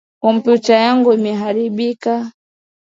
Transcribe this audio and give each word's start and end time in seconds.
Kompyuta 0.21 0.73
yangu 0.85 1.09
inaaribika 1.17 2.13